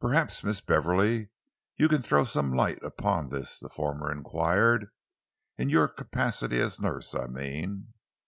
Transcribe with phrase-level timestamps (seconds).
[0.00, 1.28] "Perhaps, Miss Beverley,
[1.76, 4.88] you can throw some light upon this?" the former enquired
[5.56, 7.92] "in your capacity as nurse, I mean."